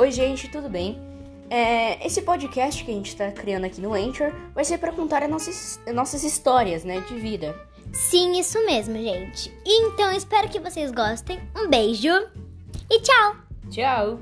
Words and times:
Oi, 0.00 0.10
gente, 0.10 0.48
tudo 0.48 0.66
bem? 0.66 0.98
É, 1.50 2.06
esse 2.06 2.22
podcast 2.22 2.82
que 2.82 2.90
a 2.90 2.94
gente 2.94 3.08
está 3.08 3.30
criando 3.30 3.66
aqui 3.66 3.82
no 3.82 3.92
Anchor 3.92 4.32
vai 4.54 4.64
ser 4.64 4.78
para 4.78 4.92
contar 4.92 5.22
as 5.22 5.28
nossas, 5.28 5.80
nossas 5.92 6.24
histórias, 6.24 6.84
né, 6.84 7.00
de 7.00 7.16
vida. 7.16 7.54
Sim, 7.92 8.40
isso 8.40 8.64
mesmo, 8.64 8.94
gente. 8.94 9.52
Então, 9.62 10.10
espero 10.10 10.48
que 10.48 10.58
vocês 10.58 10.90
gostem. 10.90 11.38
Um 11.54 11.68
beijo 11.68 12.08
e 12.88 13.00
tchau! 13.02 13.36
Tchau! 13.68 14.18